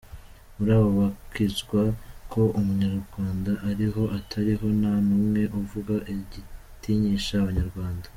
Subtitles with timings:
[0.55, 1.81] Muri abo bakwiza
[2.31, 8.07] ko Umunyarwanda ariho atariho, nta n’umwe uvuga igitinyisha Abanyarwanda.